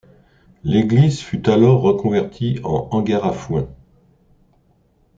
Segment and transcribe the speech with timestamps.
[0.63, 3.69] L'église fut alors reconvertie en hangar à foin.